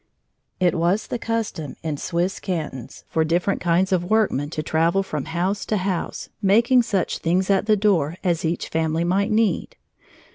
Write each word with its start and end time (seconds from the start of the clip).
It 0.59 0.73
was 0.73 1.05
the 1.05 1.19
custom 1.19 1.75
in 1.83 1.95
Swiss 1.95 2.39
cantons 2.39 3.03
for 3.07 3.23
different 3.23 3.61
kinds 3.61 3.91
of 3.91 4.09
workmen 4.09 4.49
to 4.49 4.63
travel 4.63 5.03
from 5.03 5.25
house 5.25 5.63
to 5.67 5.77
house, 5.77 6.27
making 6.41 6.81
such 6.81 7.19
things 7.19 7.51
at 7.51 7.67
the 7.67 7.77
door 7.77 8.17
as 8.23 8.43
each 8.43 8.69
family 8.69 9.03
might 9.03 9.29
need. 9.29 9.75